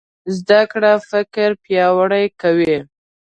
زده 0.37 0.61
کړه 0.71 0.91
فکر 1.09 1.49
پیاوړی 1.63 2.25
کوي. 2.41 2.77